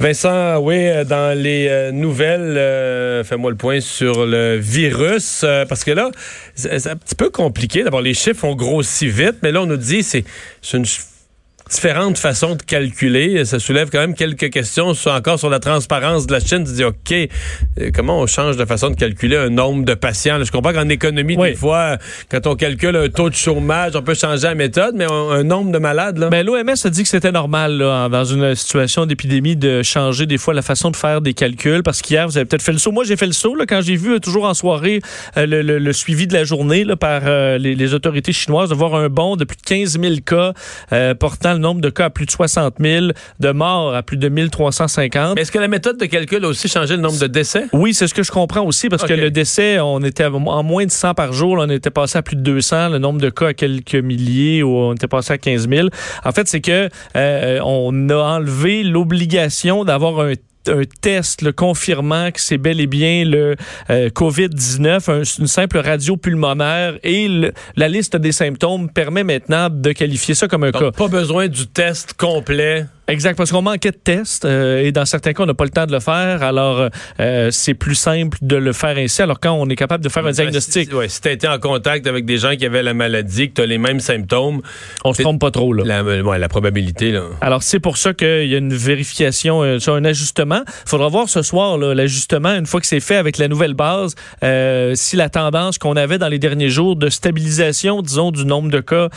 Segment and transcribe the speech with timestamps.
[0.00, 5.84] Vincent, oui, euh, dans les euh, nouvelles, euh, fais-moi le point sur le virus, parce
[5.84, 6.10] que là,
[6.54, 7.82] c'est un petit peu compliqué.
[7.82, 10.24] D'abord, les chiffres ont grossi vite, mais là, on nous dit c'est
[10.72, 10.86] une
[11.70, 13.44] différentes façons de calculer.
[13.44, 16.64] Ça soulève quand même quelques questions sur, encore sur la transparence de la Chine.
[16.64, 20.42] Tu dis, OK, euh, comment on change de façon de calculer un nombre de patients?
[20.42, 21.96] je comprends qu'en économie, des fois,
[22.28, 25.72] quand on calcule un taux de chômage, on peut changer la méthode, mais un, nombre
[25.72, 26.28] de malades, là.
[26.30, 30.38] Mais l'OMS a dit que c'était normal, là, dans une situation d'épidémie, de changer des
[30.38, 31.82] fois la façon de faire des calculs.
[31.82, 32.92] Parce qu'hier, vous avez peut-être fait le saut.
[32.92, 35.00] Moi, j'ai fait le saut, là, quand j'ai vu, euh, toujours en soirée,
[35.36, 37.22] euh, le, suivi de la journée, là, par
[37.58, 40.52] les, autorités chinoises, de voir un bond de plus de 15 000 cas
[41.14, 43.06] portant nombre de cas à plus de 60 000,
[43.38, 45.38] de morts à plus de 1350.
[45.38, 47.66] Est-ce que la méthode de calcul a aussi changé le nombre de décès?
[47.72, 50.86] Oui, c'est ce que je comprends aussi, parce que le décès, on était en moins
[50.86, 53.48] de 100 par jour, on était passé à plus de 200, le nombre de cas
[53.48, 55.88] à quelques milliers, ou on était passé à 15 000.
[56.24, 60.34] En fait, c'est que euh, on a enlevé l'obligation d'avoir un
[60.68, 63.56] un test le confirmant que c'est bel et bien le
[63.88, 70.34] euh, COVID-19, une simple radio pulmonaire et la liste des symptômes permet maintenant de qualifier
[70.34, 70.90] ça comme un cas.
[70.92, 72.86] Pas besoin du test complet.
[73.10, 75.70] Exact, parce qu'on manquait de tests euh, et dans certains cas, on n'a pas le
[75.70, 76.44] temps de le faire.
[76.44, 76.88] Alors,
[77.18, 79.20] euh, c'est plus simple de le faire ainsi.
[79.20, 80.90] Alors, quand on est capable de faire un diagnostic.
[80.90, 83.48] Si, ouais, si tu as été en contact avec des gens qui avaient la maladie,
[83.48, 84.62] que tu as les mêmes symptômes.
[85.04, 85.82] On se trompe pas trop, là.
[85.84, 87.24] La, ouais, la probabilité, là.
[87.40, 90.62] Alors, c'est pour ça qu'il y a une vérification, euh, un ajustement.
[90.66, 94.14] Il faudra voir ce soir, l'ajustement, une fois que c'est fait avec la nouvelle base,
[94.94, 98.80] si la tendance qu'on avait dans les derniers jours de stabilisation, disons, du nombre de
[98.80, 99.08] cas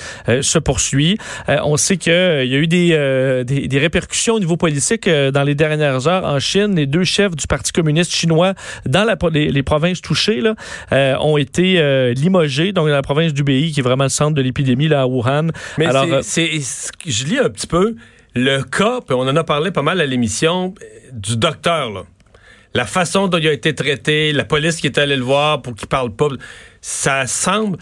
[0.41, 1.17] se poursuit.
[1.47, 5.43] on sait qu'il y a eu des, des, des répercussions au niveau politique euh, dans
[5.43, 6.75] les dernières heures en Chine.
[6.75, 8.53] Les deux chefs du Parti communiste chinois
[8.85, 10.55] dans la, les, provinces touchées là,
[10.91, 12.71] euh, ont été euh, limogés.
[12.71, 15.07] Donc, dans la province du Béi, qui est vraiment le centre de l'épidémie, là, à
[15.07, 15.49] Wuhan.
[15.77, 16.49] Mais Alors, c'est,
[17.05, 17.95] je lis un petit peu
[18.35, 20.73] le cas, puis on en a parlé pas mal à l'émission,
[21.11, 22.03] du docteur, là.
[22.75, 25.75] La façon dont il a été traité, la police qui est allée le voir pour
[25.75, 26.29] qu'il parle pas,
[26.81, 27.77] ça semble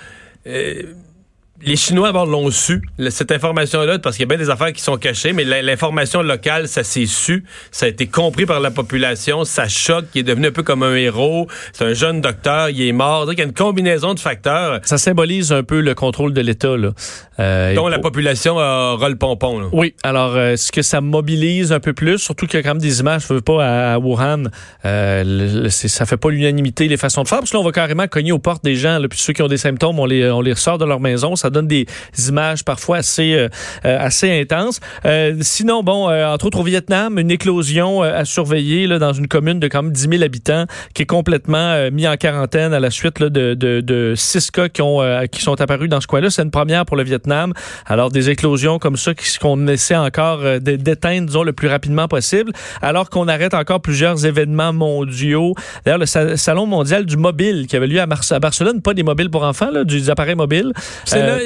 [1.63, 4.97] les Chinois l'ont su, cette information-là, parce qu'il y a bien des affaires qui sont
[4.97, 9.67] cachées, mais l'information locale, ça s'est su, ça a été compris par la population, ça
[9.67, 12.91] choque, il est devenu un peu comme un héros, c'est un jeune docteur, il est
[12.91, 14.79] mort, donc il y a une combinaison de facteurs.
[14.83, 16.91] Ça symbolise un peu le contrôle de l'État, là.
[17.39, 19.59] Euh, dont la population aura le pompon.
[19.59, 19.67] Là.
[19.71, 22.75] Oui, alors euh, est-ce que ça mobilise un peu plus, surtout qu'il y a quand
[22.75, 24.43] même des images, je veux pas, à, Wuhan,
[24.85, 28.07] euh, ça fait pas l'unanimité, les façons de faire, parce que là, on va carrément
[28.07, 30.41] cogner aux portes des gens, là, puis ceux qui ont des symptômes, on les, on
[30.41, 31.85] les ressort de leur maison, ça donne des
[32.27, 33.49] images parfois assez, euh,
[33.85, 34.79] euh, assez intenses.
[35.05, 39.59] Euh, sinon, bon, entre autres au Vietnam, une éclosion à surveiller là, dans une commune
[39.59, 43.19] de quand même 10 000 habitants qui est complètement mis en quarantaine à la suite
[43.19, 45.01] là, de, de, de, six cas qui, ont,
[45.31, 46.29] qui sont apparus dans ce coin-là.
[46.29, 47.53] C'est une première pour le Vietnam.
[47.85, 52.51] Alors, des éclosions comme ça qu'on essaie encore d'éteindre, disons, le plus rapidement possible,
[52.81, 55.55] alors qu'on arrête encore plusieurs événements mondiaux.
[55.85, 59.29] D'ailleurs, le Salon mondial du mobile qui avait lieu à, à Barcelone, pas des mobiles
[59.29, 60.73] pour enfants, là, des appareils mobiles.
[61.13, 61.40] Euh,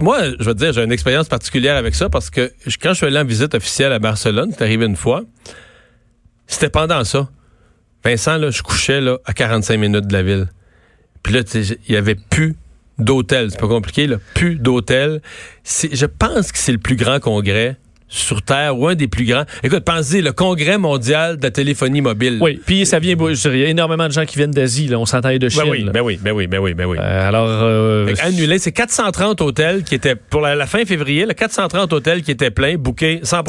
[0.00, 3.06] moi, je veux dire, j'ai une expérience particulière avec ça parce que quand je suis
[3.06, 5.22] allé en visite officielle à Barcelone, c'est arrivé une fois,
[6.46, 7.28] c'était pendant ça.
[8.04, 10.48] Vincent, là, je couchais là, à 45 minutes de la ville.
[11.22, 12.56] Puis là, il y avait plus
[12.98, 13.50] d'hôtel.
[13.50, 14.16] C'est pas compliqué, là.
[14.34, 15.22] Plus d'hôtel.
[15.64, 17.76] Je pense que c'est le plus grand congrès
[18.12, 19.44] sur Terre ou un des plus grands.
[19.62, 22.38] Écoute, pensez, le congrès mondial de la téléphonie mobile.
[22.40, 25.32] Oui, puis ça vient, il y a énormément de gens qui viennent d'Asie, on s'entend
[25.32, 25.62] de ben Chine.
[25.62, 26.98] Ben oui, ben oui, ben oui, ben oui, ben oui.
[27.00, 31.92] Euh, alors, euh, annulé, c'est 430 hôtels qui étaient, pour la, fin février, le 430
[31.92, 33.42] hôtels qui étaient pleins, bookés 100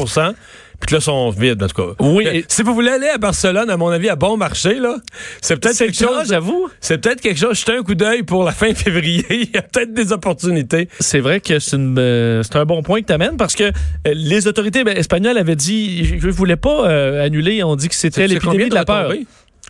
[0.80, 1.94] puis que là, sont vides, en tout cas.
[2.00, 2.44] Oui.
[2.48, 4.96] si vous voulez aller à Barcelone, à mon avis, à bon marché, là,
[5.40, 6.28] c'est peut-être quelque chose.
[6.28, 6.68] j'avoue.
[6.80, 7.58] C'est peut-être quelque chose.
[7.58, 9.24] Jetez un coup d'œil pour la fin février.
[9.30, 10.88] Il y a peut-être des opportunités.
[11.00, 13.70] C'est vrai que c'est euh, un bon point que tu amènes parce que euh,
[14.14, 17.62] les autorités ben, espagnoles avaient dit, je ne voulais pas euh, annuler.
[17.62, 19.12] On dit que c'était l'épidémie de la peur.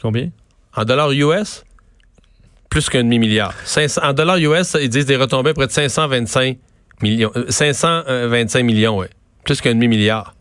[0.01, 0.31] Combien?
[0.75, 1.65] En dollars US?
[2.71, 3.55] Plus qu'un demi-milliard.
[4.03, 6.59] En dollars US, ils disent des retombées près de 525
[7.03, 7.31] millions.
[7.49, 9.07] 525 millions, oui.
[9.45, 10.35] Plus qu'un demi-milliard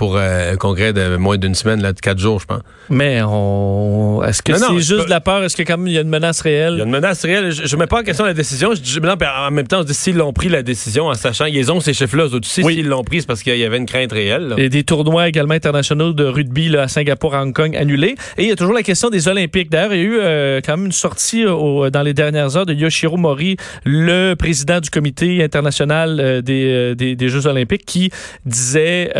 [0.00, 2.62] pour euh, un congrès de moins d'une semaine, là, de quatre jours, je pense.
[2.88, 4.22] Mais on...
[4.26, 5.44] est-ce que c'est je juste peux- de la peur?
[5.44, 6.78] Est-ce que quand même il y a une menace Il y a réelle?
[6.82, 7.52] une menace réelle.
[7.52, 8.70] Je ne mets pas en question la décision.
[8.74, 9.14] Je dis, non,
[9.46, 11.80] en même temps, on se dit s'ils l'ont pris la décision en sachant ils ont
[11.80, 12.62] ces chiffres-là aussi.
[12.62, 12.76] Oui.
[12.76, 14.48] S'ils l'ont pris, c'est parce qu'il y avait une crainte réelle.
[14.48, 14.54] là.
[14.56, 18.14] Et des tournois également internationaux de rugby là, à Singapour, à Hong Kong annulés.
[18.38, 19.70] Et il y a toujours la question des Olympiques.
[19.70, 22.64] D'ailleurs, il y a eu euh, quand même une sortie au- dans les dernières heures
[22.64, 28.10] de Yoshiro Mori, le président du comité international euh, des, des, des Jeux olympiques, qui
[28.46, 29.10] disait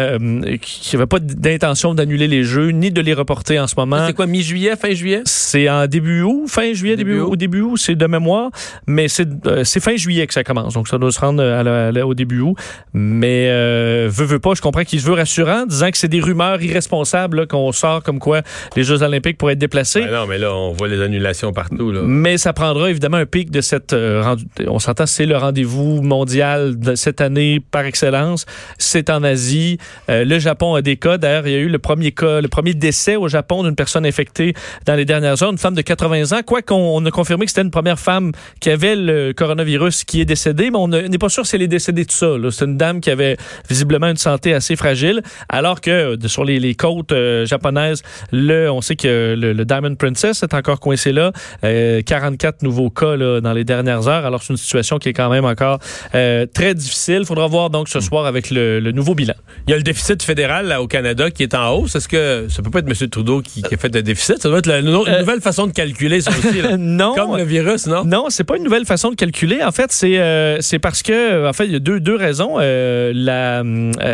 [0.78, 4.06] qu'il n'y avait pas d'intention d'annuler les Jeux ni de les reporter en ce moment.
[4.06, 5.22] C'est quoi, mi-juillet, fin juillet?
[5.24, 8.50] C'est en début août, fin juillet, début, Début août, au début août, c'est de mémoire,
[8.86, 11.62] mais c'est euh, c'est fin juillet que ça commence, donc ça doit se rendre à
[11.62, 12.56] la- à la- au début août.
[12.92, 16.20] Mais euh, veut veut pas, je comprends qu'il se veut rassurant, disant que c'est des
[16.20, 18.42] rumeurs irresponsables là, qu'on sort comme quoi
[18.76, 20.00] les Jeux Olympiques pourraient être déplacés.
[20.02, 21.90] Ben non, mais là, on voit les annulations partout.
[21.92, 22.02] Là.
[22.04, 26.02] Mais ça prendra évidemment un pic de cette euh, rendu- on s'entend c'est le rendez-vous
[26.02, 28.46] mondial de cette année par excellence.
[28.78, 29.78] C'est en Asie.
[30.10, 31.18] Euh, le Japon a des cas.
[31.18, 34.04] D'ailleurs, il y a eu le premier cas, le premier décès au Japon d'une personne
[34.06, 34.54] infectée
[34.86, 36.40] dans les dernières heures, une femme de 80 ans.
[36.46, 40.20] Quoi qu'on on a confirmé que c'était une première femme qui avait le coronavirus qui
[40.20, 42.34] est décédée, mais on ne- n'est pas sûr si elle est décédée de ça.
[42.50, 43.36] C'est une dame qui avait
[43.68, 48.02] visiblement une santé assez fragile, alors que euh, sur les, les côtes euh, japonaises,
[48.32, 51.32] le, on sait que le, le Diamond Princess est encore coincé là.
[51.64, 54.26] Euh, 44 nouveaux cas là, dans les dernières heures.
[54.26, 55.78] Alors, c'est une situation qui est quand même encore
[56.14, 57.18] euh, très difficile.
[57.20, 59.34] Il faudra voir donc ce soir avec le, le nouveau bilan.
[59.66, 61.94] Il y a le déficit fédéral là, au Canada qui est en hausse.
[61.96, 63.08] Est-ce que ça peut pas être M.
[63.08, 64.40] Trudeau qui, qui a fait le déficit?
[64.42, 66.60] Ça doit être la- une, Euh, nouvelle façon de calculer ça aussi.
[66.62, 66.76] là.
[66.78, 67.14] non.
[67.14, 68.04] Comme le virus, non?
[68.04, 69.62] Non, c'est pas une nouvelle façon de calculer.
[69.62, 72.56] En fait, c'est euh, c'est parce que, en fait, il y a deux, deux raisons.
[72.58, 73.62] Euh, la,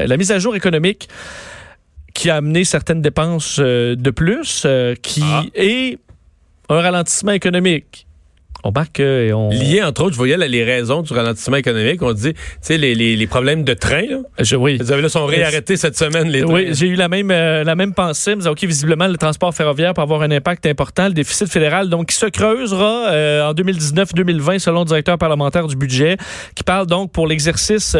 [0.07, 1.09] la mise à jour économique
[2.15, 4.67] qui a amené certaines dépenses de plus,
[5.03, 5.43] qui Ah.
[5.55, 5.99] est
[6.69, 8.07] un ralentissement économique.
[8.67, 9.49] On marque euh, et on.
[9.51, 12.03] Lié, entre autres, je voyais là, les raisons du ralentissement économique.
[12.03, 14.03] On dit, tu sais, les, les, les problèmes de train.
[14.03, 14.17] Là.
[14.41, 14.77] Je- oui.
[14.81, 16.53] Vous avez là, sont réarrêtés cette semaine, les trains.
[16.53, 18.35] Oui, j'ai eu la même, euh, la même pensée.
[18.35, 21.07] Mais, OK, visiblement, le transport ferroviaire peut avoir un impact important.
[21.07, 25.77] Le déficit fédéral, donc, qui se creusera euh, en 2019-2020, selon le directeur parlementaire du
[25.77, 26.17] budget,
[26.57, 27.97] qui parle donc pour l'exercice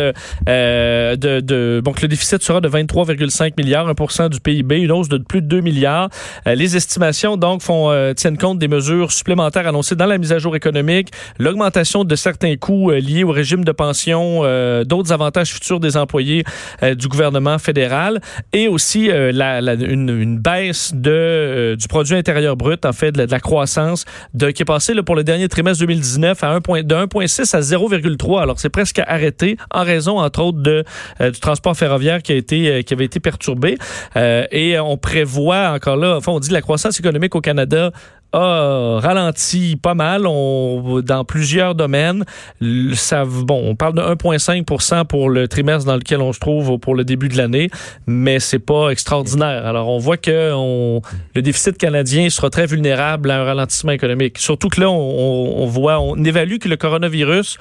[0.49, 1.81] euh, de, de.
[1.85, 5.47] Donc, le déficit sera de 23,5 milliards, 1% du PIB, une hausse de plus de
[5.47, 6.09] 2 milliards.
[6.45, 10.56] Les estimations, donc, font, tiennent compte des mesures supplémentaires annoncées dans la mise à jour
[10.57, 15.81] économique, l'augmentation de certains coûts euh, liés au régime de pension, euh, d'autres avantages futurs
[15.81, 16.45] des employés
[16.83, 18.21] euh, du gouvernement fédéral
[18.53, 24.05] et aussi la, une, baisse de, du produit intérieur brut, en fait, de la, croissance,
[24.35, 27.61] de, qui est passée pour le dernier trimestre 2019 à 1 point- de 1,6 à
[27.61, 28.43] 0,3.
[28.43, 30.85] Alors, c'est presque arrêté en raison, entre autres, de,
[31.21, 33.79] du transport ferroviaire qui, a été, qui avait été perturbé.
[34.17, 37.93] Et on prévoit encore là, enfin, on dit la croissance économique au Canada
[38.37, 42.25] a ralenti pas mal on, dans plusieurs domaines.
[42.61, 46.79] Le- Ça, bon, on parle de 1,5% pour le trimestre dans lequel on se trouve
[46.79, 47.71] pour le début de l'année,
[48.07, 49.67] mais c'est pas extraordinaire.
[49.67, 51.01] Alors, on voit que on,
[51.35, 54.39] le déficit canadien sera très vulnérable à un ralentissement économique.
[54.39, 57.59] Surtout que là, on, voit, on évalue que le coronavirus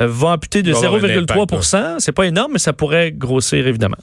[0.00, 3.66] euh, va amputer de Va avoir un 0,3% C'est pas énorme, mais ça pourrait grossir,
[3.66, 3.96] évidemment.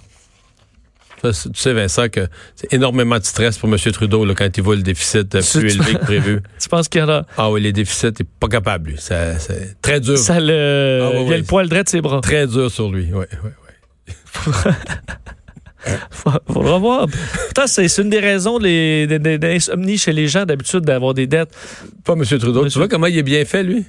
[1.23, 3.77] Tu sais, Vincent, que c'est énormément de stress pour M.
[3.91, 6.41] Trudeau là, quand il voit le déficit euh, plus élevé que prévu.
[6.61, 7.25] Tu penses qu'il y en a...
[7.37, 8.97] Ah oui, les déficits, il n'est pas capable, lui.
[8.99, 10.17] C'est très dur.
[10.17, 10.99] Ça le...
[11.03, 12.21] Ah, il y a le poil droit de ses bras.
[12.21, 13.05] Très dur sur lui.
[13.13, 14.71] Ouais, ouais, ouais.
[16.51, 17.07] Faudra voir.
[17.47, 19.07] Putain, c'est c'est une des raisons des
[19.43, 21.49] insomnies chez les gens d'habitude d'avoir des dettes.
[22.03, 22.23] Pas M.
[22.25, 22.63] Trudeau.
[22.63, 23.85] Monsieur- Tu vois comment il est bien fait, lui?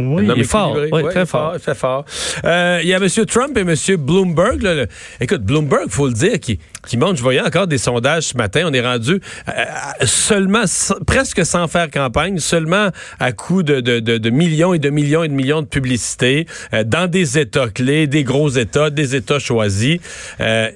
[0.00, 0.76] Oui, il est fort.
[0.76, 1.52] Oui, Ouais, très fort.
[1.54, 2.04] Il fait fort.
[2.44, 3.08] Euh, Il y a M.
[3.26, 3.74] Trump et M.
[3.98, 4.62] Bloomberg.
[4.62, 4.86] là, le-
[5.20, 8.36] Écoute, Bloomberg, il faut le dire, qui, qui monte, je voyais encore des sondages ce
[8.36, 9.52] matin, on est rendu euh,
[10.04, 10.64] seulement,
[11.06, 15.22] presque sans faire campagne, seulement à coup de, de- de- de millions et de millions
[15.24, 19.38] et de millions de publicités euh, dans des États clés, des gros États, des États
[19.38, 19.98] choisis.
[20.40, 20.70] Euh,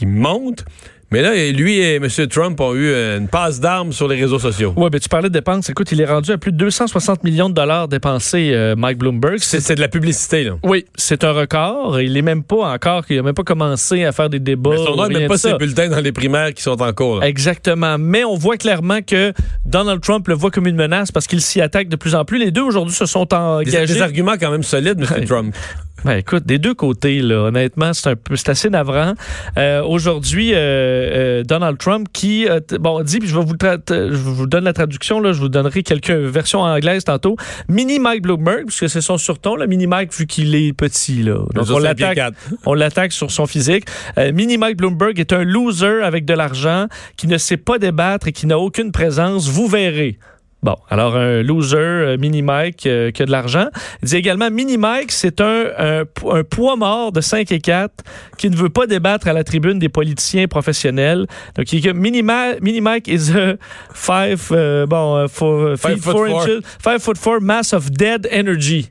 [0.00, 0.64] il monte.
[1.12, 2.06] Mais là, lui et M.
[2.28, 4.72] Trump ont eu une passe d'armes sur les réseaux sociaux.
[4.76, 5.68] Oui, ben tu parlais de dépenses.
[5.68, 9.38] Écoute, il est rendu à plus de 260 millions de dollars dépensés, euh, Mike Bloomberg.
[9.40, 10.52] C'est de la publicité, là.
[10.62, 12.00] Oui, c'est un record.
[12.00, 14.70] Il est même pas encore, il a même pas commencé à faire des débats.
[14.70, 17.18] Mais son nom même pas ses bulletins dans les primaires qui sont en cours.
[17.20, 17.26] là.
[17.26, 17.96] Exactement.
[17.98, 19.32] Mais on voit clairement que
[19.66, 22.38] Donald Trump le voit comme une menace parce qu'il s'y attaque de plus en plus.
[22.38, 23.94] Les deux aujourd'hui se sont Des, engagés.
[23.94, 25.24] des arguments quand même solides, M.
[25.26, 25.54] Trump.
[26.04, 29.12] Ben, écoute, des deux côtés, là, honnêtement, c'est un peu, c'est assez navrant.
[29.58, 33.78] Euh, Aujourd'hui, euh, euh, Donald Trump qui, euh, bon, dit, puis je vais vous, tra-
[33.88, 37.36] je vous donne la traduction, là, je vous donnerai quelques versions anglaises tantôt.
[37.68, 41.34] Mini Mike Bloomberg, puisque c'est son surton, là, Mini Mike vu qu'il est petit, là.
[41.54, 42.16] Donc on l'attaque,
[42.66, 43.84] on l'attaque sur son physique.
[44.18, 48.26] Euh, Mini Mike Bloomberg est un loser avec de l'argent qui ne sait pas débattre
[48.28, 49.48] et qui n'a aucune présence.
[49.48, 50.18] Vous verrez.
[50.62, 53.68] Bon, alors un loser, euh, Mini Mike, euh, qui a de l'argent.
[54.02, 58.04] Il dit également, Mini Mike, c'est un, un, un poids mort de 5 et 4
[58.36, 61.26] qui ne veut pas débattre à la tribune des politiciens professionnels.
[61.56, 62.22] Donc, il dit que Mini,
[62.60, 63.54] Mini Mike is a
[63.94, 66.42] 5, euh, bon, four, Five feet foot four four.
[66.42, 68.90] inches, 5 foot 4 mass of dead energy.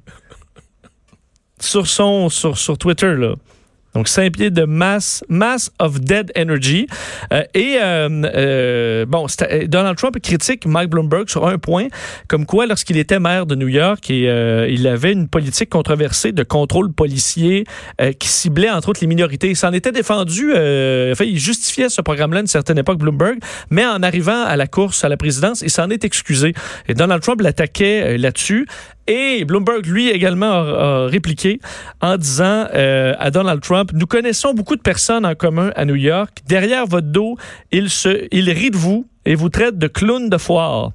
[1.60, 3.36] Sur son, sur, sur Twitter, là.
[3.96, 6.88] Donc, 5 pieds de mass, mass of dead energy.
[7.34, 11.88] Euh, et, euh, euh, bon, c'était- Donald Trump critique Mike Bloomberg sur un point,
[12.28, 16.44] comme quoi, lorsqu'il était maire de New York, euh, il avait une politique controversée de
[16.44, 17.64] contrôle policier
[18.02, 19.50] euh, qui ciblait, entre autres, les minorités.
[19.50, 23.40] Il s'en était défendu, euh, enfin, il justifiait ce programme-là à une certaine époque, Bloomberg,
[23.72, 26.54] mais en arrivant à la course à la présidence, il s'en est excusé.
[26.88, 28.68] Et Donald Trump l'attaquait euh, là-dessus.
[29.10, 31.60] Et Bloomberg, lui, également, a, a répliqué
[32.00, 35.96] en disant euh, à Donald Trump, nous connaissons beaucoup de personnes en commun à New
[35.96, 36.38] York.
[36.48, 37.36] Derrière votre dos,
[37.72, 40.92] ils, se, ils rient de vous et vous traitent de clown de foire.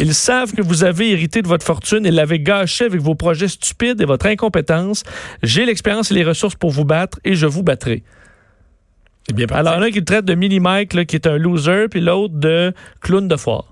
[0.00, 3.48] Ils savent que vous avez hérité de votre fortune et l'avez gâché avec vos projets
[3.48, 5.02] stupides et votre incompétence.
[5.42, 8.04] J'ai l'expérience et les ressources pour vous battre et je vous battrai.
[9.34, 9.46] Bien.
[9.50, 12.72] Alors, un qui le traite de mini-Mike, là, qui est un loser, puis l'autre de
[13.00, 13.64] clown de foire.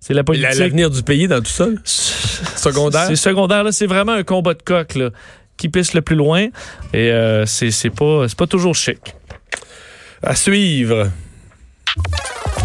[0.00, 0.58] C'est la politique.
[0.58, 3.06] L'avenir du pays dans tout ça, secondaire?
[3.08, 3.72] C'est secondaire, là.
[3.72, 5.10] C'est vraiment un combat de coq, là.
[5.56, 6.46] Qui pisse le plus loin.
[6.94, 9.14] Et euh, c'est pas, c'est pas toujours chic.
[10.22, 11.10] À suivre.